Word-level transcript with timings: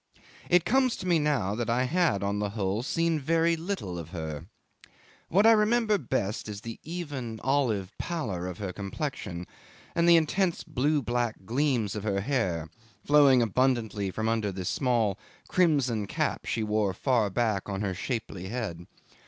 'It 0.49 0.65
comes 0.65 0.95
to 0.95 1.05
me 1.07 1.19
now 1.19 1.53
that 1.53 1.69
I 1.69 1.83
had, 1.83 2.23
on 2.23 2.39
the 2.39 2.49
whole, 2.49 2.81
seen 2.81 3.19
very 3.19 3.55
little 3.55 3.99
of 3.99 4.09
her. 4.09 4.47
What 5.29 5.45
I 5.45 5.51
remember 5.51 5.99
best 5.99 6.49
is 6.49 6.61
the 6.61 6.79
even, 6.81 7.39
olive 7.43 7.95
pallor 7.99 8.47
of 8.47 8.57
her 8.57 8.73
complexion, 8.73 9.45
and 9.93 10.09
the 10.09 10.15
intense 10.15 10.63
blue 10.63 11.03
black 11.03 11.45
gleams 11.45 11.95
of 11.95 12.01
her 12.01 12.21
hair, 12.21 12.67
flowing 13.05 13.43
abundantly 13.43 14.09
from 14.09 14.27
under 14.27 14.49
a 14.49 14.65
small 14.65 15.19
crimson 15.47 16.07
cap 16.07 16.45
she 16.47 16.63
wore 16.63 16.95
far 16.95 17.29
back 17.29 17.69
on 17.69 17.81
her 17.81 17.93
shapely 17.93 18.47
head. 18.47 18.87